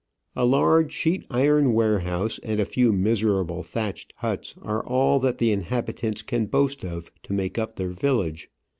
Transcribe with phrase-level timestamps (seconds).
[0.35, 5.51] A large sheet iron warehouse and a few miserable thatched huts are all that the
[5.51, 8.49] inhabitants can boast of to make up their village.